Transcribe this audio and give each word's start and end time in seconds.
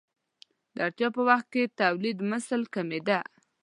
د 0.75 0.77
اړتیا 0.87 1.07
په 1.15 1.21
وخت 1.29 1.47
کې 1.53 1.71
تولیدمثل 1.81 2.61
کمېده. 2.75 3.19